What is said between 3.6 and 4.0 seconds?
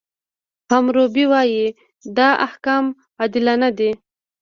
دي.